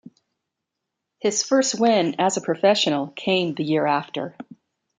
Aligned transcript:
His 1.19 1.43
first 1.43 1.79
win 1.79 2.15
as 2.17 2.35
a 2.35 2.41
professional 2.41 3.09
came 3.09 3.53
the 3.53 3.63
year 3.63 3.85
after. 3.85 4.35